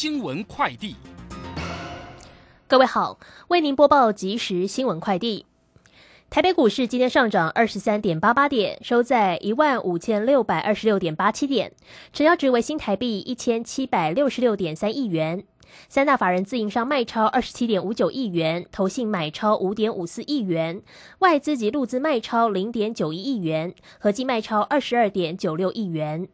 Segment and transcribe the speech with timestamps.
[0.00, 0.96] 新闻快递。
[2.66, 3.18] 各位好，
[3.48, 5.44] 为您播报即时新闻快递。
[6.30, 11.74] 台北股市今天上涨二十三点八八点，收在一万五千六百二十六点八七点，
[12.14, 15.44] 成交值为新台币一千七百六十六点三亿元。
[15.90, 20.80] 三大法人自营商卖超二十七点五九亿元，投信买超五点五四亿元，
[21.18, 26.26] 外资及陆资卖超零点九一亿元，合计卖超二十二点九六亿元。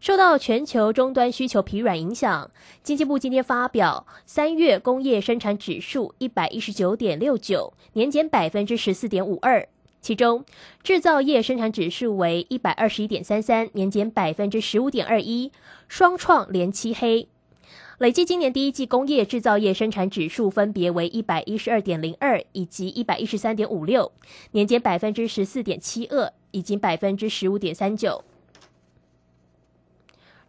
[0.00, 2.50] 受到全球终端需求疲软影响，
[2.82, 9.68] 经济部今天发表三月工业生产指数一百一十九点六九，年减百分之十四点五二。
[10.00, 10.42] 其中，
[10.82, 15.52] 制造业生产指数为一百二十一点三三，年减百分之十五点二一，
[15.86, 17.28] 双创连七黑。
[17.98, 24.10] 累计今年第一季工业制造业生产指数分别为一百一十二点零二以及一百一十三点五六，
[24.52, 28.24] 年减百分之十四点七二以及百分之十五点三九。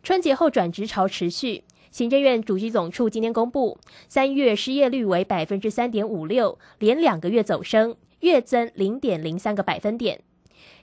[0.03, 10.21] 春节后转职潮持续，行政院主机总处今天公布，三月失业率为百分之三点五六，连两个月走升，月增零点零三个百分点。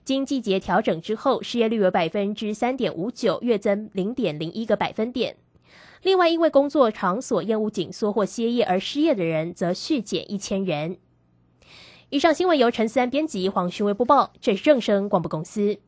[0.04, 5.36] 经季节调整之后，失业率为百分之三点五九，月增零点零一个百分点。
[6.02, 10.96] 另外，因为工作场所业务紧缩或歇业而失业的人，则续减一千人。
[12.10, 15.78] 以上新闻由陈思安编辑，黄勋威播报，这是正声广播公司。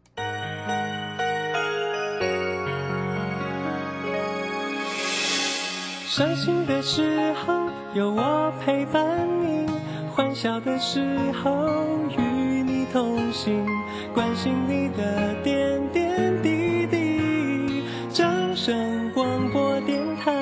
[6.11, 9.17] 伤心的时候有我陪伴
[9.47, 9.65] 你，
[10.13, 11.87] 欢笑的时候
[12.19, 12.21] 与
[12.65, 13.65] 你同行，
[14.13, 17.85] 关心你的点点滴滴。
[18.13, 20.33] 掌声广播电台。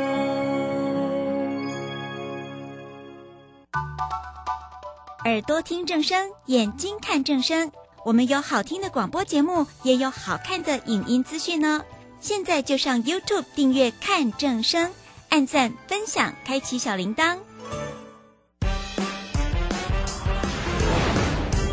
[5.27, 7.71] 耳朵听正声，眼睛看正声。
[8.07, 11.83] 我们有好听的广播节目，也有好看的影音资讯呢。
[12.21, 14.91] 现在就上 YouTube 订阅看正声。
[15.31, 17.37] 按赞、分享、开启小铃铛，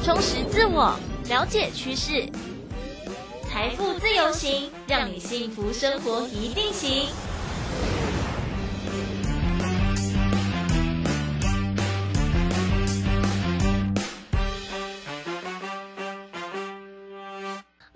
[0.04, 0.94] 充实自我，
[1.30, 2.30] 了解趋势，
[3.50, 7.08] 财富自由行，让你幸福生活一定行。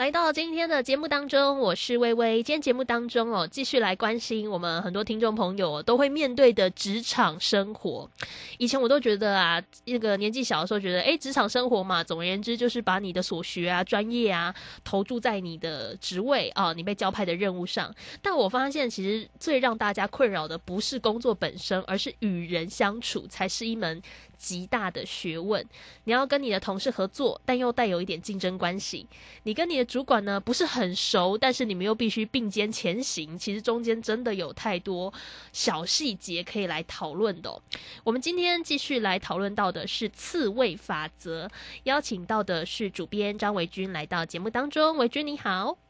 [0.09, 2.41] 来到今天的节目当中，我是微微。
[2.41, 8.09] 今天节目当中哦，继续来关心我们很多听众朋友都会面对的职场生活。
[8.57, 14.51] 以前我都觉得啊，那个年纪小的时候觉得，哎，职场生活嘛，总而言之就是把你的所学啊、专业啊
[14.83, 17.93] 投注在你的职位啊、你被交派的任务上。
[18.19, 24.01] 但我发现，其实最让大家困扰的不是工作本身，而是与人相处才是一门。
[24.39, 25.63] 极大的学问，
[26.05, 29.05] 你要跟你的同事合作，但又带有一点竞争关系。
[29.44, 33.38] 你跟你的主管呢不是很熟，但是你们又必须并肩前行。
[33.38, 35.13] 其实中间真的有太多
[35.51, 37.61] 小细节可以来讨论的。
[38.05, 41.50] 我们今天继续来讨论到的是刺猬法则，
[41.83, 44.95] 邀请到的是主编张维军来到节目当中。
[44.97, 45.88] 维军你好。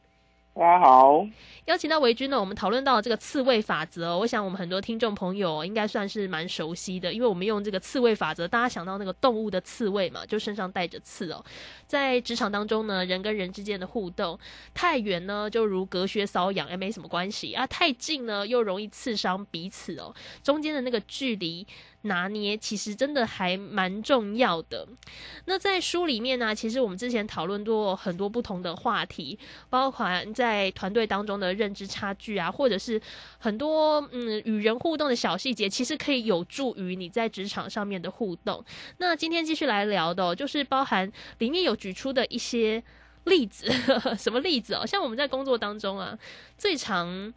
[0.52, 1.24] 大家好，
[1.66, 4.18] 邀请到维军呢，我们讨论到这个刺猬法则。
[4.18, 11.42] 我想我们很多听众朋友应该算是蛮熟悉的，因为我们用这个刺猬法则，大家想到那个动物的刺猬嘛，就身上带着刺哦。
[11.86, 14.38] 在职场当中呢，人跟人之间的互动
[14.74, 20.12] 太远呢，就如隔靴搔痒，也没什么关系啊；太近呢，又容易刺伤彼此哦。
[20.42, 21.66] 中间的那个距离。
[22.02, 24.86] 拿捏其实真的还蛮重要的。
[25.44, 29.38] 那在书里面呢，其实我们之前讨论过很多不同的话题，
[29.68, 33.00] 包括在团队当中的认知差距啊，或者是
[33.38, 38.64] 很多嗯与人互动的小细节，其实可以有助于你在职场上面的互动。
[38.98, 42.82] 那今天继续来聊的，就是包含里面有举出的一些
[43.24, 43.70] 例子，
[44.18, 44.86] 什么例子哦？
[44.86, 46.18] 像我们在工作当中啊，
[46.56, 47.34] 最常。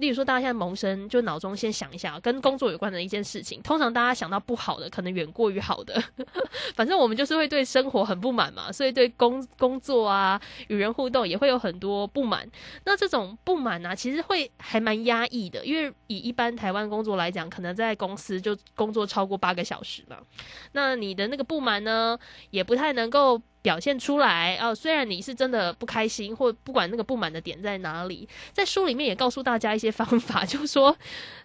[0.00, 3.62] 例如说，大家现在萌生，就脑中先想一下，跟工作有关的一件事情。
[3.62, 6.02] 通常大家想到不好的，可能远过于好的。
[6.74, 12.50] 反正我们就是会对生活很不满嘛，所以对工工作啊、与人互动也会有很多不满。
[12.84, 20.16] 那这种不满呢，其实会还蛮压抑的，因为以一般台湾工作来讲，可能在公司就工作超过八个小时嘛。
[20.72, 22.18] 那你的那个不满呢，
[22.50, 23.40] 也不太能够。
[23.62, 30.96] 表现出来哦，虽然你是真的不开心，或不管那个不满的点在哪里，在书里面也告诉大家一些方法， 就是说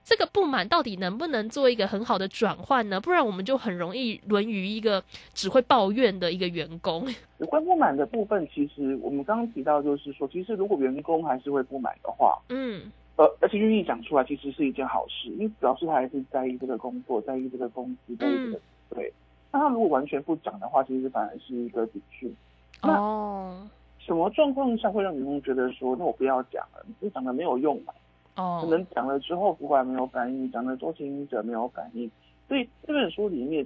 [0.03, 2.99] 这个不满到底能不能做一个很好的转换呢？
[3.01, 5.03] 不然我们就很容易沦于一个
[5.33, 7.07] 只会抱怨的一个员工。
[7.39, 18.59] 有关不满的部分，其实我们刚刚提到，就是说，其实如果员工还是会不满的话，嗯，呃，而且愿意讲出来，其实是一件好事，因为表示他还是在意这个工作，在意这个公司，在意这个
[18.91, 19.13] 对。
[19.55, 22.35] 那他如果完全不讲的话，其实反而是一个底讯。
[22.81, 23.65] 哦，
[23.97, 27.93] 什么状况下会让员工觉得说，那我不要讲了，你讲的没有用嘛？
[28.35, 32.11] 哦，可能讲了之后主管没有反应，讲了多经营者没有反应，
[32.49, 33.65] 所以这本书里面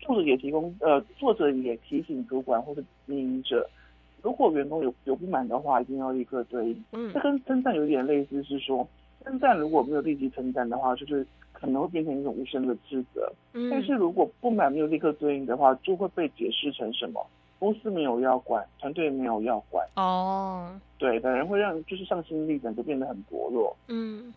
[0.00, 3.70] 作者也提供，呃，作者也提醒主管或者经营者，
[4.22, 6.84] 如果员工有有不满的话，一定要立刻对应。
[6.90, 8.84] 嗯，这跟称赞有点类似，是说
[9.24, 11.24] 称赞如果没有立即称赞的话，就是
[11.60, 13.30] 可能会变成一种无声的指责。
[13.52, 17.24] 嗯，但是如果不满没有立刻对应的话，就会被解释成什么？
[17.58, 19.86] 公司没有要管，团队没有要管。
[19.96, 23.76] 哦，对，反而会让就是上心力整个变得很薄弱。
[23.88, 24.32] 嗯。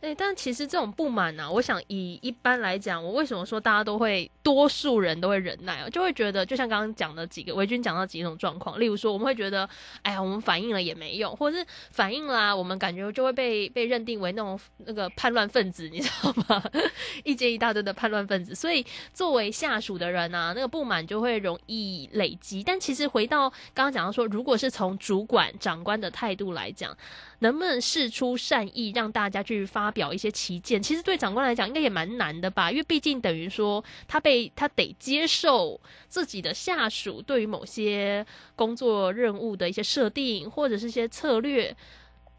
[0.00, 9.68] 哎，但其实这种不满呢，我想以一般来讲，我为什么说大家都会，多数人都会忍耐啊，就会觉得，就像刚刚讲的几个维军讲到几种状况，例如说，我们会觉得，
[10.02, 16.62] 哎呀，我们反应了也没用，或者是反应啦，我们感觉就会被被认定为那种那个叛乱分子，你知道吗？
[17.24, 22.62] 一接一大堆的叛乱分子，所以作为下属的人啊，那个不满就会容易累积。
[22.62, 26.96] 但其实回到刚刚讲到说，如果是从主管长官的态度来讲。
[27.40, 30.82] 能不能试出善意，让大家去发表一些旗舰？
[30.82, 32.70] 其实对长官来讲，应该也蛮难的吧？
[32.70, 38.26] 因为毕竟等于说，他被他得接受自己的下属对于某些
[38.56, 41.76] 工作任务的一些设定，或者是一些策略，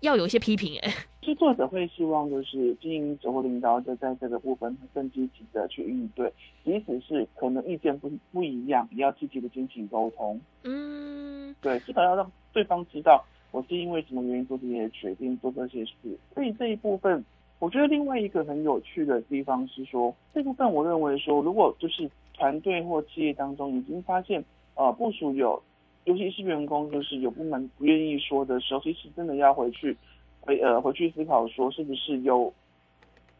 [0.02, 0.78] 要有一些批评。
[0.80, 6.34] 哎，就作者会希望，就是经营者或领导者在这个部分更积极的去应对，
[6.66, 10.42] 即使是可能意见不不一样，也要积极的进行沟通。
[10.64, 13.24] 嗯，对，至少要让对方知道。
[13.52, 15.94] 我是因为什么原因做这些决定，做这些事？
[16.34, 17.24] 所以这一部分，
[17.58, 24.44] 我觉得另外一个很有趣的地方是说，这部分我认为说，如果就是团队或企业当中已经发现，
[24.76, 25.62] 呃，部署有，
[26.06, 29.98] 尤其是员工就是有部门不愿意说的时候，其实真的要回去
[30.42, 32.54] 回呃回去思考说，是不是有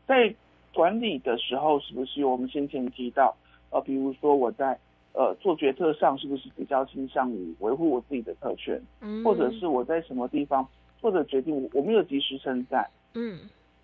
[0.08, 0.34] 在
[0.74, 3.36] 管理的时候，是不是有我们先前提到，
[3.70, 4.78] 呃，比如说我在。
[5.20, 10.66] 呃，做决策上是不是比较倾向于维护我自己的特权，嗯或者是我在什么地方
[10.98, 13.42] 做的决定，我没有及时称赞，嗯，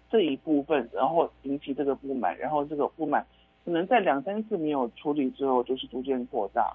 [0.09, 3.27] 这一部分，然后引起这个不满，然后这个不满
[3.65, 6.73] 可能在两三次没有处理之后，就是逐渐扩大。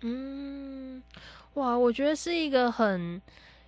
[0.00, 1.02] 嗯，
[1.52, 3.20] 哇，我觉得是一个很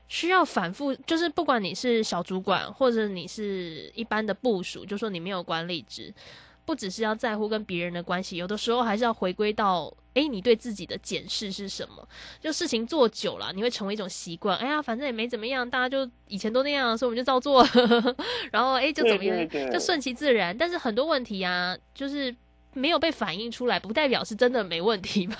[0.08, 6.10] 需要反复，就是不管你是小主管或者你是一般的部署，就说你没有管理职。
[6.64, 12.06] 不只是要在乎跟别人的关系，有的时候还是要回归到，哎，你对自己的检视是什么？
[12.40, 14.56] 就事情做久了，你会成为一种习惯。
[14.58, 17.66] 哎呀，反正也没怎么样，大家就以前都那样，所以我们就照做。
[18.52, 20.56] 然后，哎，就怎么样，就顺其自然。
[20.56, 22.34] 但是很多问题啊，就是
[22.74, 25.36] 没有被反映出来，不代表是真的没问题嘛。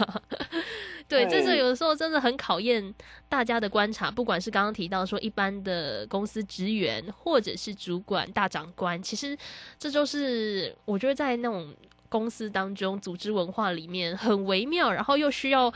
[1.08, 2.94] 对，这是有的时候真的很考验
[3.28, 9.36] 大家的观察，不管是刚刚提到说一般的公司职员，或者是主管大长官，其实
[9.78, 11.74] 这就是我觉得在那种
[12.08, 15.72] 公司当中组织文化里面很微妙，然后又需要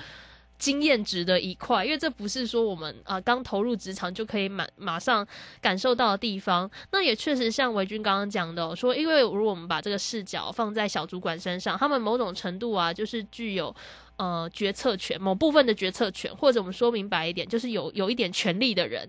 [0.58, 5.26] 经验值的一块，因为这不是说我们啊刚投入职场就可以马马上
[5.60, 6.70] 感受到的地方。
[6.92, 13.74] 那也确实像维军刚刚讲的，说因为如果我们把这个视角放在小主管身上，他们某种程度啊，就是具有。
[14.16, 19.06] 呃，决策权某部分的决策权，或者我们说明白一点，就是有有一点权力的人。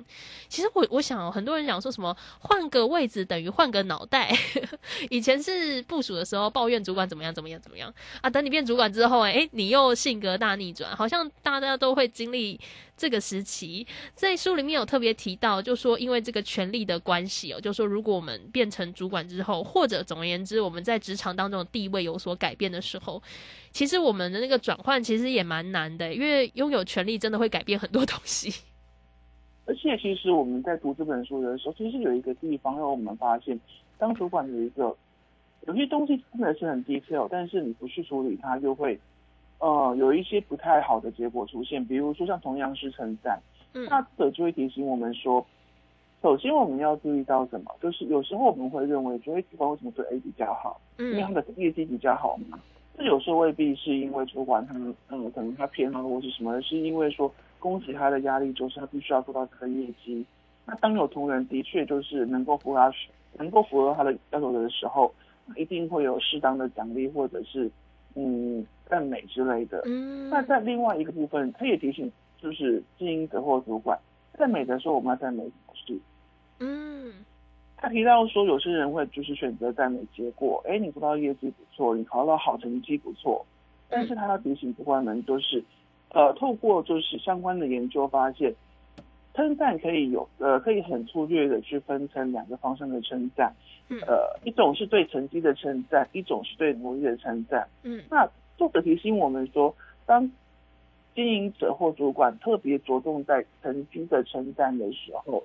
[0.49, 4.29] 其实我我想，很多人想说什么换个位置等于换个脑袋。
[5.09, 12.59] 以前是部署的时候抱怨主管怎么样怎么样怎么样啊，等你变主管之后，哎，你又性格大逆转，好像大家都会经历
[12.97, 13.85] 这个时期。
[14.15, 23.21] 在书里面有特别提到，就说因为这个权力的关系哦，就说如果我们变成主管之后，或者总而言之，我们在职场当中的地位有所改变的时候。
[23.71, 28.51] 其实我们的那个转换其实也蛮难的，因为拥有权力真的会改变很多东西。
[29.67, 33.59] 而且，其实我们在读这本书的时候，其实有一个地方让我们发现，
[33.97, 34.95] 当主管有一个
[35.67, 38.97] 有些东西真的是很 detail，但是你不去处理它，就会
[39.59, 41.83] 呃有一些不太好的结果出现。
[41.85, 43.41] 比如说，像同样是称赞，
[43.73, 45.45] 那这就会提醒我们说，
[46.21, 47.71] 首先我们要注意到什么？
[47.81, 50.79] 就是有时候我们会认为，觉得主管为什么对 A 比较好？
[50.97, 52.59] 因为他的业绩比较好嘛。
[52.97, 60.25] 这有时候未必是因为主管他们，嗯，可能他偏好或是什么，是因为说攻击他的压力就是他必须要做到这个业绩。
[60.65, 62.93] 那当有同仁的确就是能够符合他
[63.37, 65.13] 能够符合他的要求的时候，
[65.55, 67.69] 一定会有适当的奖励或者是
[68.15, 69.81] 嗯赞美之类的。
[69.85, 70.29] 嗯。
[70.29, 73.97] 那在另外一个部分，他也提醒就是经营者或主管，
[74.37, 75.99] 赞美的时候我们要赞美什？
[76.59, 77.13] 嗯。
[77.79, 83.45] 他提到说，有些人会就是选择赞美结果，哎，你做到业绩不错，你考到好成绩不错。
[83.89, 85.63] 但是他要提醒主管们，就是，
[86.09, 88.53] 呃，透过就是相关的研究发现，
[89.33, 93.53] 称赞可以有，呃，可以很粗略的去分成两个方向的称赞，
[94.07, 97.65] 呃，一种是对成绩的称赞，一种是对努力的称赞。
[97.83, 99.73] 嗯，那作者提醒我们说，
[100.05, 100.29] 当
[101.15, 105.43] 经营者或主管特别着重在成绩的称赞的时候。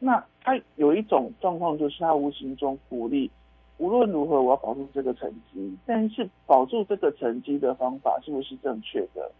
[0.00, 3.30] 那他有一种状况，就是他无形中鼓励，
[3.78, 9.30] 无论如何我要保住这个成绩，但是保住这个成绩的方法是不是正确的？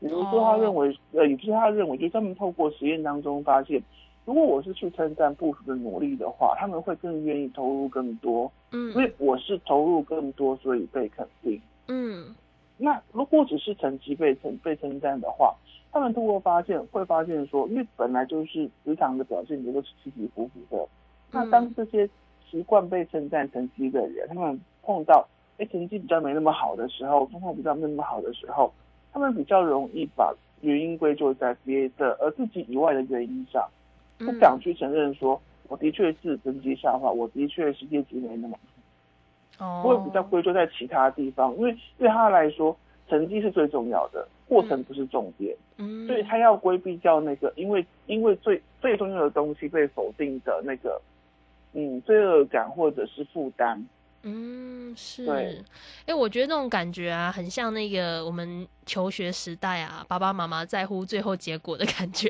[0.00, 3.80] 比如说他认为，呃，也不是他认为，就他们透过实验当中发现，
[4.24, 12.34] 如果我是去称赞部署的努力的话，他们会更愿意投入更多，嗯，因为我是投入更多，所以被肯定，嗯。
[12.82, 15.54] 那如果只是成绩被称被称赞的话，
[15.92, 20.88] 他们通过发现会发现说，因为本来就是职场的表现都是起起伏伏的。
[21.30, 22.10] 那当这些
[22.50, 25.24] 习惯被称赞成绩的人，他们碰到
[25.58, 28.72] 哎成绩比较没那么好的时候，状况比较没那么好的时候，
[29.12, 33.64] 他们比较容易把原因归咎在别的而自己以外的原因上，
[34.18, 38.58] 不敢去承认说我的确是成绩下滑，我的确是业绩没那么。
[39.58, 42.76] 不会比较归咎在其他地方，因为对他来说，
[43.08, 45.56] 成绩是最重要的，过程不是重点。
[45.76, 51.00] 嗯，所以他要规避掉那个，因为因为最最重要的东西被否定的那个，
[51.72, 53.84] 嗯，罪恶感或者是负担。
[54.24, 55.26] 嗯，是，
[56.06, 62.28] 哎，我觉得那种感觉啊，很像那个我们求学时代啊，爸爸妈妈在乎最后结果的感觉。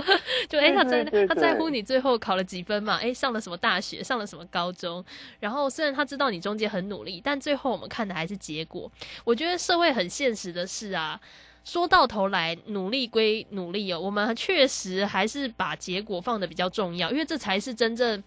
[0.48, 2.96] 就哎，他在他在乎你最后考了几分嘛？
[2.96, 5.04] 哎，上了什么大学，上了什么高中？
[5.38, 8.90] 然后虽然他知道你中间很努力，但最后我们看的还是结果。
[9.24, 11.20] 我觉得社会很现实的是啊，
[11.62, 18.24] 说到头来，努力归努力哦，我们确实还是把结果放的比较重要，因为这才是真正。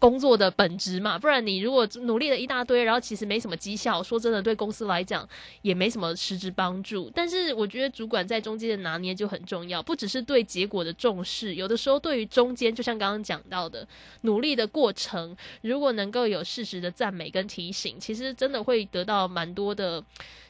[0.00, 5.28] 工作的本质嘛，不然你如果努力了一大堆，然后其实没什么绩效，说真的，对公司来讲
[5.60, 7.10] 也没什么实质帮助。
[7.14, 13.86] 但是我觉得主管在中间的拿捏就很重要，不只是对结果的重视，有的时候对于中间，就像刚刚讲到的
[14.22, 20.02] 努力的过程，如果能够有适时的赞美跟提醒，其实真的会得到蛮多的，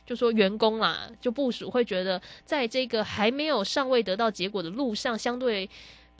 [0.06, 5.68] 就说员工啦，就部署会觉得，在这个还没有尚未得到结果的路上，相对。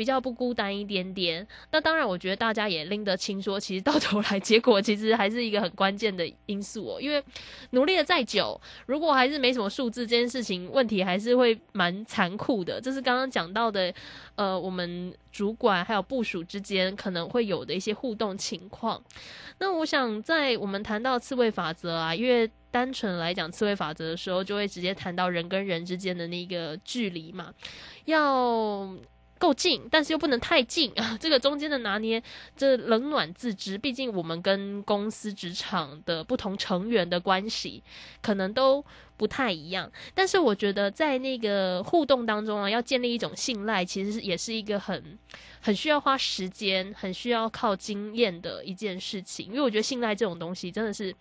[0.01, 6.99] 比较不孤单一点点，那当然，我觉得大家也拎得清，说其实到头来结果其实还是一个很关键的因素哦。
[6.99, 7.23] 因为
[7.73, 12.81] 努力的再久，如果还是没什么数字，这件事情问题还是会蛮残酷的。
[12.81, 13.93] 这是刚刚讲到的，
[14.37, 18.99] 呃，我们主管还有部署之间可能会有的一些互动情况。
[19.59, 27.53] 那我想在我们谈到刺猬法则啊，因为单纯来讲刺猬法则的时候，就会直接谈到人跟人之间的那个距离嘛，
[28.07, 28.89] 要。
[29.41, 31.17] 够近，但是又不能太近啊！
[31.19, 32.23] 这个中间的拿捏，
[32.55, 33.79] 这冷暖自知。
[33.79, 37.83] 毕竟我们跟公司职场的不同成员的关系，
[38.21, 38.85] 可能都
[39.17, 39.91] 不太一样。
[40.15, 45.19] 但是我觉得，在那个互动当中啊，要建立一种信赖，其实也是一个很
[45.63, 49.47] 很需要花时间、很需要靠经验的一件事情。
[49.47, 51.17] 因为我觉得信赖这种东西，真的是。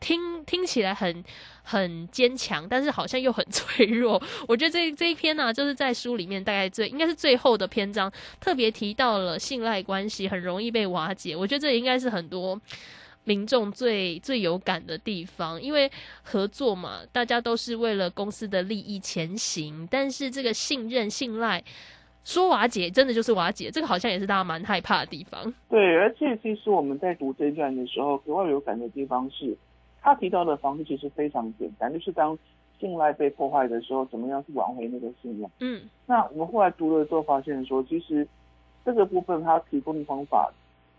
[0.00, 1.22] 听听起来很
[1.62, 4.20] 很坚强，但是好像又很脆弱。
[4.48, 11.36] 我觉得这这一篇呢，就是在书里面大概最应该是最后的篇章，特别提到了信赖关系很容易被瓦解。
[11.36, 12.58] 我觉得这应该是很多
[13.24, 15.90] 民众最最有感的地方，因为
[16.22, 21.62] 合作嘛，大家都是为了公司的利益前行，但是这个信任信赖
[22.24, 25.52] 说瓦解，真的就是瓦解，这个好像也是大家蛮害怕的地方。
[25.68, 29.54] 对，而且其实我们在读这段的时候，格外有感的地方是。
[30.02, 32.38] 他提到的方式其实非常简单，就是当
[32.78, 35.50] 信赖被破坏的时候，怎么样去挽回那个信任？
[35.60, 38.26] 嗯，那我们后来读了之后发现说，其实
[38.84, 40.50] 这个部分他提供的方法，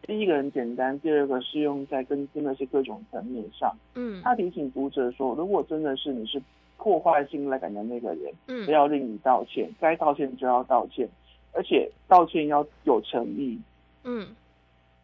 [0.04, 3.76] 第一个很简单，第二个适用在跟真的是各种层面上。
[3.96, 6.42] 嗯，他提醒读者说，如果真的是你是
[6.78, 11.10] 破坏信赖感的那个人，嗯，不要令你道歉，该道歉就要道歉，
[11.54, 13.60] 而且道歉要有诚意。
[14.04, 14.28] 嗯，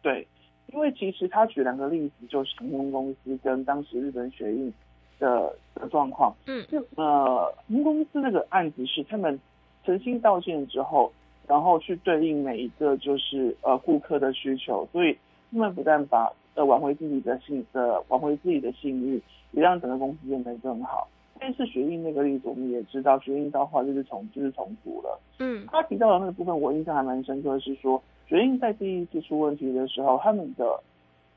[0.02, 0.26] 对。
[0.72, 4.72] 因为其实他举两个例子，就是航空公司跟当时日本雪印
[5.18, 6.34] 的的状况。
[6.46, 9.40] 嗯，就呃，航空公司那个案子是他们
[9.84, 11.10] 诚心道歉之后，
[11.46, 15.16] 然后去对应每一个就是呃顾客的需求，所以
[15.50, 19.22] 他们不但把呃挽回自己的信呃挽回自己的信誉，
[19.52, 21.08] 也让整个公司变得更好。
[21.40, 25.18] 但是雪印那个例子，我们也知道，雪印到后来就是重就是重组了。
[25.38, 28.02] 嗯，他提到的那个部分，我印象还蛮深刻，是说。
[28.28, 30.80] 决定在第一次出问题的时候，他们的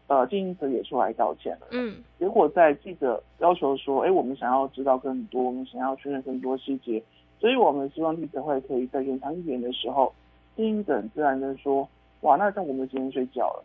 [0.08, 1.68] 呃经营者也出来道歉了。
[1.72, 7.02] 嗯，结果在记者要求说，哎，我们想要知道更多，我们想要确认更多细节，
[7.40, 10.14] 所以我们希望记者会可以在延长一点的时候，
[10.56, 11.88] 经营者自然的说，
[12.22, 13.64] 哇，那像我们今天睡觉了。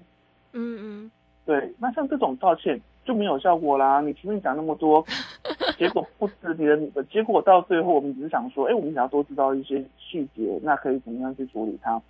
[0.53, 1.11] 嗯嗯，
[1.45, 4.01] 对，那像这种道歉就没有效果啦。
[4.01, 5.05] 你前面讲那么多，
[5.77, 12.01] 结果不知别人的结果到最后，我们只是想说，哎，我们想要多知道一些细节，那可以怎么样去处理它？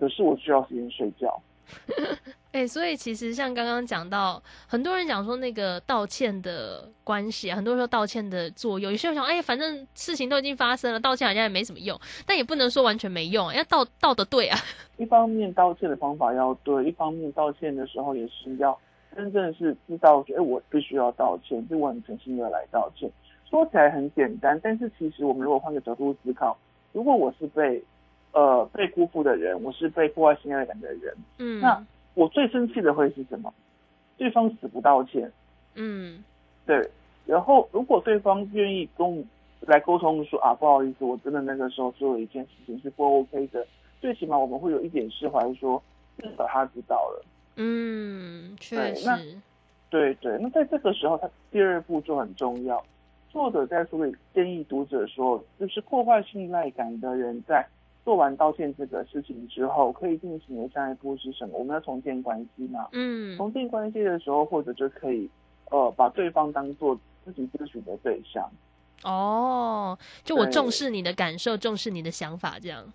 [0.00, 1.40] 可是我需要时间睡觉，
[2.52, 14.58] 哎，所以其实像刚刚讲到，很多人讲说那个道歉的关系啊，很多人说道歉的作用，有些人想，哎，反正事情都已经发生了，道歉好像也没什么用，但也不能说完全没用，要道道的对啊。
[14.96, 18.76] 一方面道歉的方法要对，一方面道歉的时候也是要
[19.14, 23.08] 真正是知道说，哎，我必须要道歉，就我很诚心的来道歉。
[23.48, 26.56] 说起来很简单，但是其实我们如果换个角度思考，
[26.92, 27.82] 如果我是被
[28.32, 31.84] 呃被辜负的人，我是被破坏信赖感的人，嗯，那。
[32.14, 33.54] 我最生气的会是什么？
[34.18, 35.30] 对方死不道歉，
[35.76, 36.22] 嗯，
[36.66, 36.90] 对。
[37.24, 39.22] 然后如果对方愿意跟我
[39.60, 43.64] 来沟通，说啊不好意思，我真的那个时候做了一件事情是不 OK 的，
[44.00, 45.80] 最起码我们会有一点释怀，说
[46.18, 47.24] 至少他知道了。
[47.56, 49.08] 嗯，确实。
[49.88, 52.84] 对对，那在这个时候，他第二步就很重要。
[53.30, 57.64] 作者在书里建议读者说，就是破坏信赖感的人在。
[58.04, 61.58] 做完道歉这个事情之后，可以进行的下一步是什么？
[61.58, 62.88] 我们要重建关系嘛？
[62.92, 65.28] 嗯，重建关系的时候，或者就可以，
[65.70, 68.50] 呃，把对方当做自己咨询的对象。
[69.02, 72.92] 哦，就我重视你的感受，重视你的想法，这样。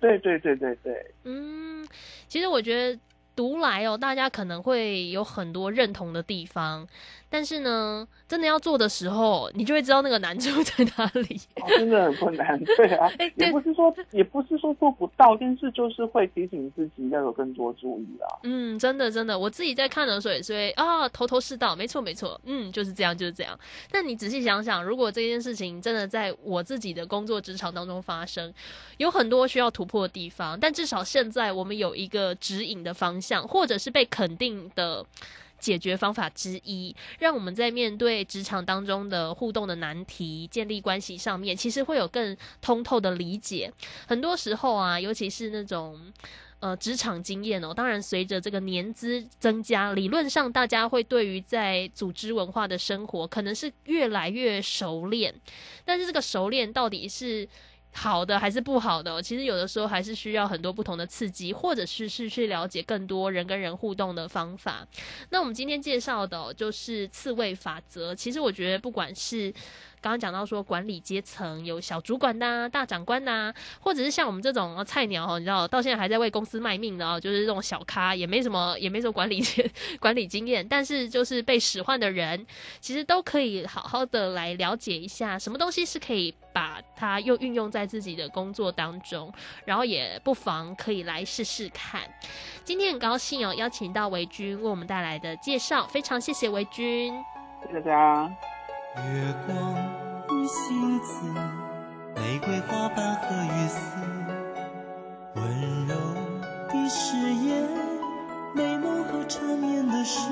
[0.00, 1.10] 对对对对对。
[1.24, 1.86] 嗯，
[2.28, 3.00] 其实我觉得
[3.34, 6.86] 读来哦，大家可能会有很多认同的地方。
[7.36, 11.38] 但是呢，真的要做的时候，你就会知道那个难处 在哪里。
[11.68, 18.40] 真的很困难，对啊，也不是说也不是说做不到，但是就是会提醒自己要有更多注意啊。
[18.44, 23.54] 嗯，真的真的，我自己在看的时候也是会啊，头头是道，没错没错，嗯，就是这样就是这样。
[23.92, 28.50] 那你仔细想想，如果这件事情真的在我自己的工作职场当中发生，
[28.96, 35.04] 有很多需要突破的地方，但至少现在我们有一个指引的方向，或者是被肯定的。
[35.58, 43.72] 解决方法之一，让我们在面对职场当中的互动的难题、建立关系上面，其实会有更通透的理解。
[44.06, 46.00] 很多时候啊，尤其是那种
[46.60, 55.34] 呃职场经验哦，当然随着这个年资增加，理论上大家会对于在组织文化的生活，可能是越来越熟练。
[55.84, 57.48] 但是这个熟练到底是？
[57.96, 59.22] 好的还是不好的？
[59.22, 64.86] 其实有的时候还是需要很多不同的刺激，或者是是去了解更多人跟人互动的方法。
[65.30, 68.14] 那我们今天介绍的就是刺猬法则。
[68.14, 69.52] 其实我觉得不管是
[70.00, 79.42] 刚刚讲到说管理阶层有小主管呐、大长官呐，或者是像我们这种菜鸟哦，你知道到现在还在为公司卖命的哦，就是这种小咖，也没什么 也没什么管理
[79.98, 82.46] 管理经验，但是就是被使唤的人，
[82.80, 89.32] 其实都可以好好的来了解一下，什么东西是可以把它又运用在自己的工作当中，
[89.64, 92.02] 然后也不妨可以来试试看。
[92.64, 97.12] 今天很高兴哦，邀请到维军为我们带来的介绍，非常谢谢维军，
[97.62, 98.55] 谢谢大家。
[99.04, 99.74] 月光
[100.30, 101.20] 与星子，
[102.14, 103.78] 玫瑰花瓣和雨丝，
[105.34, 105.94] 温柔
[106.68, 107.68] 的誓言，
[108.54, 110.30] 美梦和缠绵的事，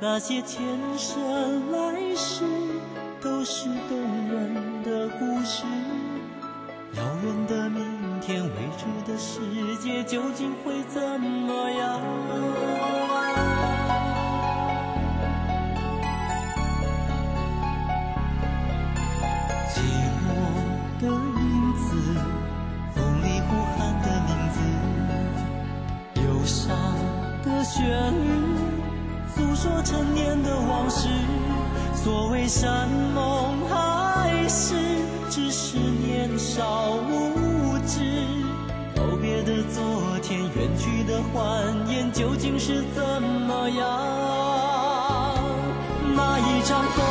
[0.00, 0.62] 那些前
[0.96, 2.44] 生来世
[3.20, 3.98] 都是动
[4.30, 5.64] 人的故事。
[6.94, 7.84] 遥远的明
[8.20, 13.55] 天，未知的世界究竟会怎么样？
[19.68, 19.80] 寂
[20.22, 20.28] 寞
[21.00, 21.42] 的影
[21.74, 21.86] 子，
[22.94, 24.56] 风里呼喊的名字，
[26.22, 26.64] 忧伤
[27.44, 28.26] 的旋律，
[29.34, 31.08] 诉说陈年的往事。
[31.94, 34.74] 所谓山盟海誓，
[35.28, 38.24] 只是年少无知。
[38.94, 43.84] 告别的昨天，远去的欢颜，究竟是怎么样？
[46.14, 47.04] 那一场风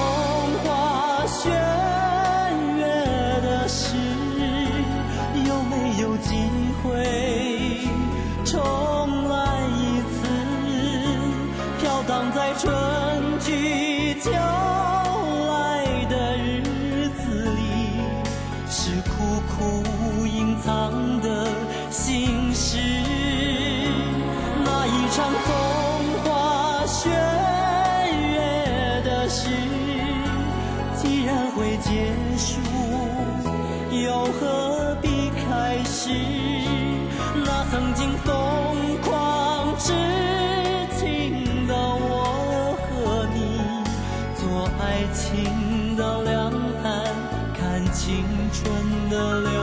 [47.95, 49.55] 青春的泪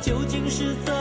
[0.00, 0.95] 究竟是怎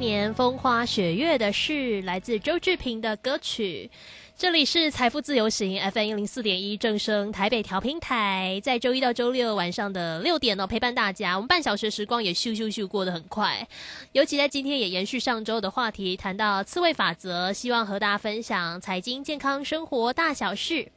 [0.00, 3.90] 年风花雪月的事，来自周志平的歌曲。
[4.34, 11.36] 这里是财富自由行 FM 一零四点一正声台北调频台，在周一到周六晚上的六点哦，陪伴大家。
[11.36, 13.68] 我们半小时时光也咻咻咻过得很快，
[14.12, 20.88] 尤其在今天也延续上周的话题，谈到刺猬法则，希望和大家分享财经、健康、生活大小事。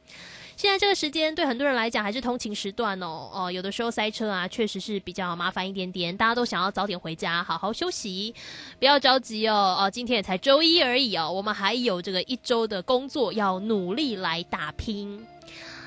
[0.56, 6.16] 现在这个时间对很多人来讲还是通勤时段哦，哦，有的时候塞车啊，确实是比较麻烦一点点。
[6.16, 8.34] 大家都想要早点回家，好好休息，
[8.78, 9.76] 不要着急哦。
[9.80, 15.26] 哦，今天也才周一而已哦，我们还有这个一周的工作要努力来打拼。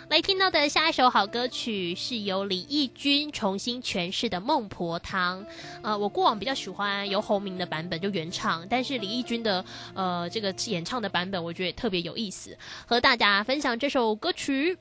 [0.10, 5.44] 来听到的下一首好歌曲是由李翊君重新诠释的《孟婆汤》。
[5.82, 14.78] 呃，我过往比较喜欢由侯明的版本就原唱，但是李翊君的呃这个演唱的版本，我觉得特别有意思，和大家分享这首歌曲。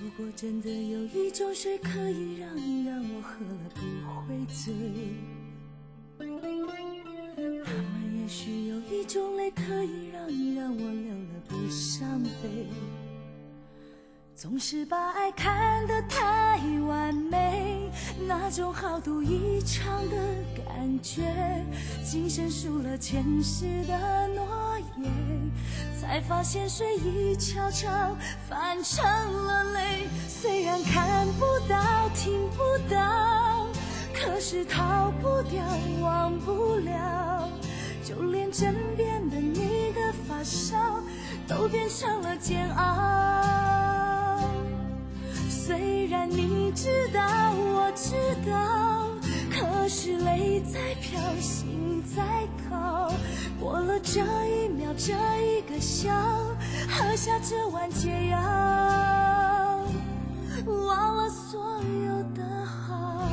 [0.00, 3.80] 如果真的有一种水可以让你让我喝了不
[4.28, 4.72] 会醉，
[6.16, 6.46] 那么
[8.22, 12.68] 也许有一种泪可以让你让我流了不伤悲。
[14.40, 17.90] 总是把爱看得太完美，
[18.26, 20.16] 那种豪赌一场的
[20.56, 21.22] 感觉，
[22.02, 25.12] 今生输了前世的诺言，
[26.00, 27.86] 才发现水已悄悄
[28.48, 30.08] 泛成了泪。
[30.26, 33.66] 虽然看不到、听不到，
[34.14, 35.62] 可是逃不掉、
[36.00, 37.46] 忘不了，
[38.02, 40.78] 就连枕边的你的发梢，
[41.46, 43.79] 都变成了煎熬。
[46.72, 48.14] 知道，我知
[48.48, 49.08] 道，
[49.50, 52.22] 可是泪在飘，心在
[52.68, 53.12] 靠。
[53.58, 56.12] 过了这一秒，这一个笑，
[56.88, 58.38] 喝下这碗解药，
[60.66, 63.28] 忘了所有的好，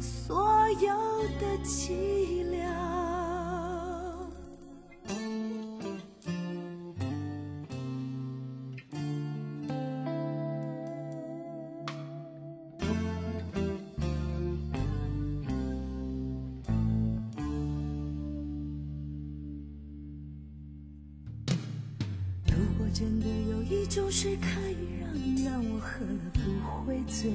[0.00, 0.96] 所有
[1.38, 2.93] 的凄凉。
[23.84, 27.30] 一种水可以让你让我喝了不会醉，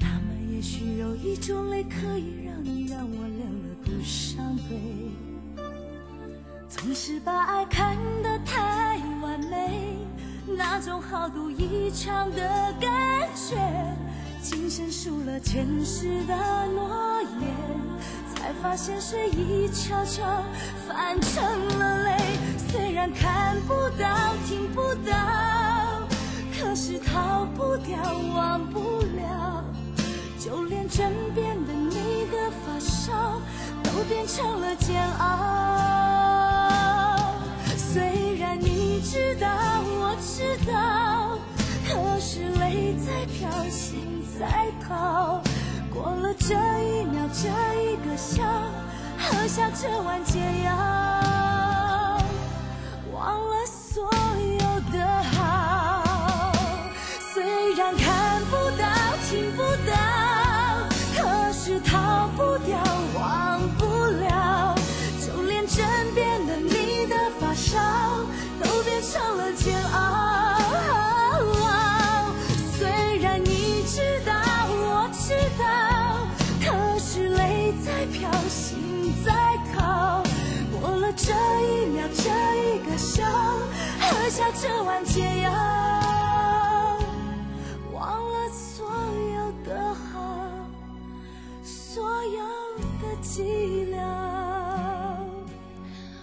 [0.00, 5.12] 那么也许有一种泪可以让你让我流了不伤悲。
[6.68, 9.96] 总是把爱看得太完美，
[10.58, 12.90] 那种豪赌一场的感
[13.36, 13.56] 觉，
[14.42, 17.48] 今生输了前世的诺言，
[18.34, 20.42] 才发现水已悄悄
[20.84, 21.44] 泛成
[21.78, 22.21] 了泪。
[23.02, 25.12] 然看不到、听不到，
[26.56, 27.98] 可是逃不掉、
[28.32, 29.64] 忘不了，
[30.38, 33.40] 就连枕边的你的发梢，
[33.82, 35.26] 都变成了煎熬。
[37.76, 39.48] 虽然你知道，
[39.82, 41.36] 我知道，
[41.88, 45.42] 可是泪在飘，心在逃。
[45.92, 47.48] 过了这一秒，这
[47.82, 48.44] 一个笑，
[49.18, 50.70] 喝下这碗解药，
[84.32, 85.50] 下这碗解药，
[87.92, 88.86] 忘了所
[89.34, 90.48] 有的好，
[91.62, 92.40] 所有
[93.02, 93.98] 的寂寥。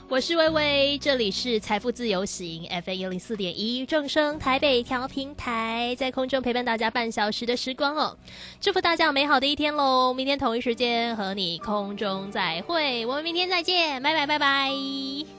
[0.08, 8.18] 我是微微，这里是财富自由行 FM 一零四点一正声台北调频台，在空中陪伴大家半小时的时光哦，
[8.60, 10.16] 祝福大家有美好的一天喽！
[10.16, 15.39] 明天同一时间和你空中再会，我们明天再见，拜拜拜拜。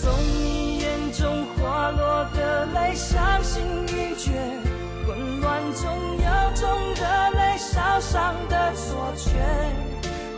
[0.00, 4.32] 从你眼中滑落的泪，伤心欲绝；
[5.06, 7.02] 混乱中有种热
[7.38, 9.30] 泪烧伤的错觉。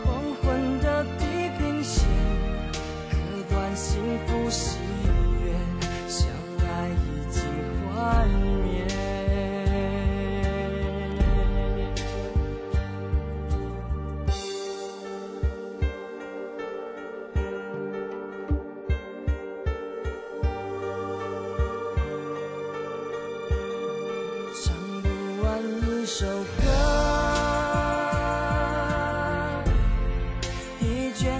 [0.03, 2.05] 黄昏的地平线，
[3.09, 3.15] 割
[3.49, 4.77] 断幸福喜
[5.43, 5.53] 悦，
[6.07, 6.27] 相
[6.59, 7.41] 爱已经
[7.87, 8.27] 幻
[8.63, 8.94] 灭。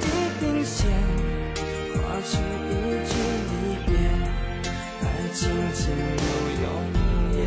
[0.00, 0.04] 地
[0.40, 0.86] 平线，
[1.94, 2.32] 画出
[2.70, 2.72] 一
[3.08, 3.12] 句
[3.50, 3.52] 离
[3.86, 3.90] 别，
[5.00, 5.42] 爱情
[5.72, 5.82] 进
[6.20, 6.24] 入
[6.62, 6.64] 永
[7.36, 7.38] 远。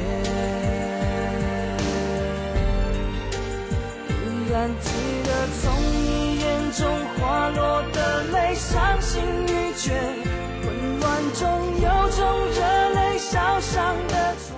[4.10, 4.56] 依然。
[4.82, 4.86] 记
[5.24, 5.30] 得
[5.62, 6.80] 从你眼中
[7.16, 7.98] 滑落的
[8.32, 9.94] 泪，伤心欲绝，
[10.64, 11.46] 混乱中
[11.82, 12.20] 有种
[12.54, 12.60] 热
[12.94, 14.57] 泪烧伤的错。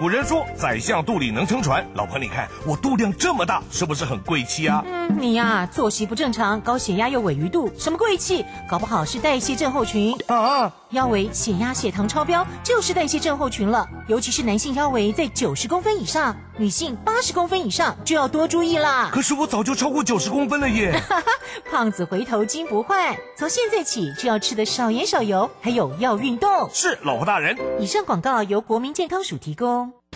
[0.00, 1.84] 古人说，宰相肚里能撑船。
[1.94, 4.80] 老婆，你看我肚量这么大，是不是很贵气啊？
[4.86, 8.44] 嗯，你呀，作息不正常，高血压又尾鱼肚，什么贵气？
[8.70, 10.72] 搞不好是代谢症候群啊！
[10.90, 13.88] 腰围、血压、血糖超标，就是代谢症候群了。
[14.06, 19.10] 尤其是男性腰围在九十公分以上，女性八十公分以上就要多注意啦。
[19.12, 21.00] 可是我早就超过九十公分了耶！
[21.70, 26.68] 胖子回头金不换，从现在起就要吃的少盐少油，还有要运动。
[26.72, 27.56] 是，老婆大人。
[27.78, 29.92] 以上广告由国民健康署提供。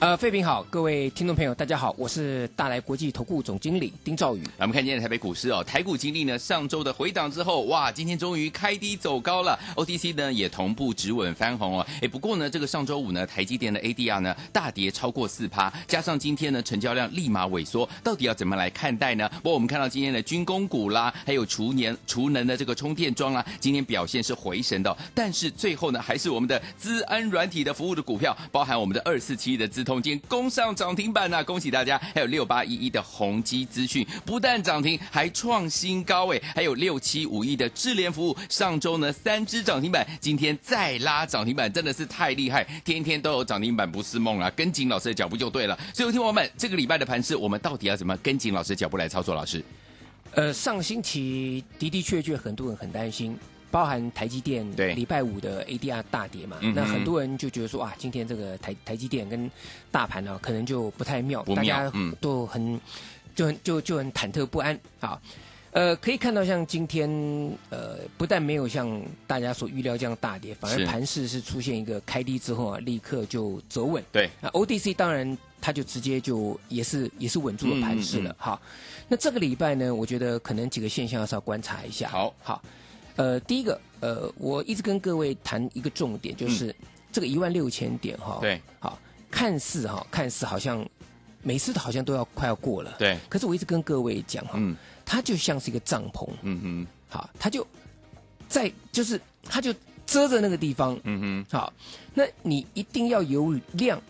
[0.00, 4.42] 呃，费平好，各位听众朋友，大家好，我是大来国际投顾总经理丁兆宇。
[4.58, 11.86] 我们看今天的台北股市哦，台股经历呢上周的回档之后，哇，今天终于开低走高了，OTC 呢也同步止稳翻红哦。
[12.00, 19.28] 哎，不过呢，这个上周五呢，台积电的 ADR 呢大跌超过四趴，加上今天呢成交量立马萎缩，到底要怎么来看待呢？
[19.42, 30.68] 不过我们看到今天的军工股啦，还有厨年厨能的这个充电桩啦，今天表现是回神的，但是最后呢，还是我们的资安软体的服务的股票，包含我们的二四七的资通金攻上。
[30.76, 31.98] 涨停板呐，恭喜大家！
[32.14, 36.40] 还有六八一一的宏基资讯不但涨停，还创新高位！
[36.54, 42.62] 还有六七五一的智联服务，上周呢三只涨停板，今天再拉涨停板，真的是太厉害！
[42.84, 44.52] 天天都有涨停板不是梦啊！
[44.54, 45.76] 跟紧老师的脚步就对了。
[45.94, 49.34] 所以，听友们，这个礼拜的盘势，我们到底要怎么跟紧老师的脚步来操作？
[49.34, 49.64] 老师，
[50.32, 53.36] 呃，上星期的的确确很多人很担心。
[53.70, 59.50] 包含台积电礼拜五的 ADR 大跌嘛，那很多人就觉得说啊，今天这个台台积电跟
[59.90, 62.80] 大盘呢，可能就不太妙，大家都很
[63.34, 65.20] 就很就就很忐忑不安啊。
[65.72, 67.08] 呃，可以看到像今天
[67.68, 74.02] 呃，不但没有像大家所预料这样大跌，反而盘势是出现一个开低之后啊，立刻就走稳。
[74.10, 78.34] 对，那 ODC 当然它就直接就也是也是稳住了盘势了。
[78.38, 78.58] 好，
[79.08, 82.08] 那这个礼拜呢，我觉得可能几个现象是要观察一下。
[82.08, 82.62] 好，好。
[83.18, 86.74] 呃，第一个，呃，我一直跟各位谈一个重点，就是
[87.10, 88.96] 这个一万六千点哈，对，好，
[89.28, 90.88] 看似哈，看似好像
[91.42, 94.56] 每次好像都要快要过了，对，可是我一直跟各位讲哈，
[95.04, 97.66] 它就像是一个帐篷，嗯哼，好，它就
[98.48, 99.74] 在就是它就
[100.06, 101.72] 遮着那个地方，嗯哼，好，
[102.14, 104.00] 那你一定要有量。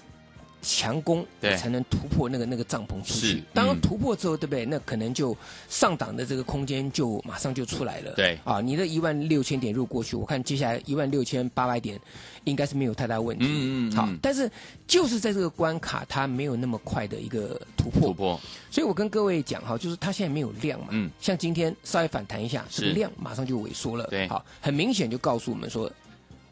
[0.61, 3.43] 强攻，才能突破那个那个帐篷出去。
[3.55, 4.67] 当突破之后，对不对？
[4.67, 5.37] 那可能就
[5.69, 8.13] 上档的这个空间就马上就出来了。
[8.13, 11.99] 对啊，你的一万六千点入过去，我看接下来一万六千八百点
[12.45, 13.47] 应该是没有太大问题。
[13.49, 13.93] 嗯嗯。
[13.93, 14.51] 好，但是
[14.87, 18.09] 就是在这个关卡，它没有那么快的一个突破。
[18.09, 18.41] 突破。
[18.71, 20.89] 所以我跟各位讲哈，就是它现在没有量嘛。
[20.91, 21.11] 嗯。
[21.21, 24.07] 像今天稍微反弹一下，这个量马上就萎缩了。
[24.09, 24.27] 对。
[24.29, 25.91] 好，很明显就告诉我们说，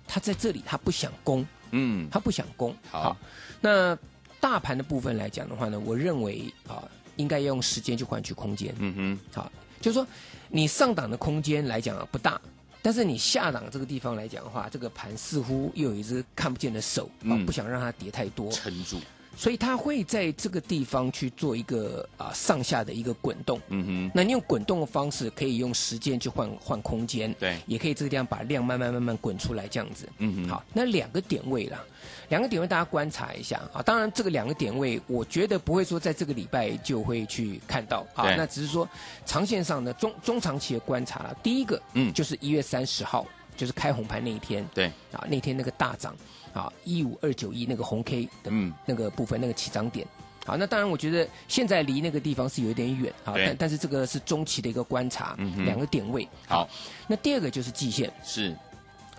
[0.06, 1.44] 它在这里，它不想攻。
[1.72, 2.08] 嗯。
[2.10, 2.74] 它不想攻。
[2.88, 3.16] 好。
[3.60, 3.96] 那
[4.40, 6.82] 大盘的部分来讲的话呢，我认为啊，
[7.16, 8.74] 应该要用时间去换取空间。
[8.78, 10.06] 嗯哼，好，就是说
[10.48, 12.40] 你上档的空间来讲啊不大，
[12.82, 19.00] 但是你下档这个地方来讲的话，这个盘似乎又有一只看不见的手啊，不想让它跌太多，撑住。
[19.36, 31.84] 所以它会在这个地方去做一个啊上下的一个滚动，嗯哼，那你用滚动的方式可以用时间去换换空间，对，也可以这个地方把量慢慢慢慢滚出来这样子，嗯哼，好，那两个点位啦，
[32.30, 38.04] 两个点位大家观察一下啊，当然这个两个点位我觉得不会说在这个礼拜就会去看到。
[38.14, 38.88] 啊，那只是说
[39.26, 42.12] 长线上的中中长期的观察了，第一个嗯。
[42.16, 46.14] 就是一月三十号就是开红盘那一天，对，啊那天那个大涨。
[46.52, 48.50] 啊，一五二九一那个红 K 的
[48.86, 50.06] 那个部分，那个起涨点。
[50.46, 56.26] 好，那当然，我觉得现在离那个地方是有一点远啊，但但是这个是中期的一个观察，嗯两个点位。
[56.48, 56.66] 好，
[57.06, 58.10] 那第二个就是季线。
[58.24, 58.56] 是，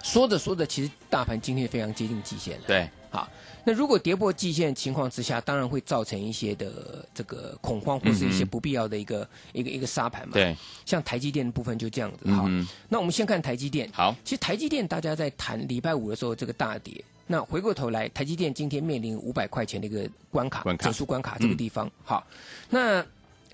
[0.02, 2.64] 说着说着，其实大盘今天非常接近季线了。
[2.66, 3.28] 对，好，
[3.64, 10.34] 那如果跌破季线情况之下，当然会造成一些的这个恐慌，或是一些不必要的一个一个一个杀盘嘛。
[10.34, 12.30] 对，像台积电的部分就这样子。
[12.32, 12.48] 好，
[12.88, 13.90] 那我们先看台积电。
[13.92, 17.04] 好，其实台积电大家在谈礼拜五的时候，这个大跌。
[17.26, 21.92] 那回过头来，台积电今天面临五百块钱的一个关卡，整数关卡这个地方。
[22.06, 22.26] 好，
[22.70, 23.06] 那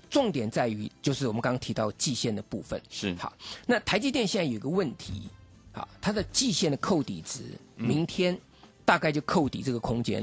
[0.08, 2.80] 重点在于就是我们刚刚提到季线的部分。
[2.88, 3.32] 是好，
[3.66, 5.28] 那台积电现在有一个问题，
[5.72, 7.42] 好，它的季线的扣底值，
[7.74, 8.38] 明天
[8.84, 10.22] 大概就扣底这个空间。